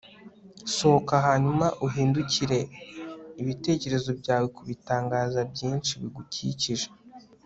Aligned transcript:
sohoka 0.75 1.15
hanyuma 1.27 1.65
uhindukire 1.85 2.59
ibitekerezo 3.41 4.09
byawe 4.19 4.47
kubitangaza 4.55 5.39
byinshi 5.51 5.91
bigukikije 6.01 6.87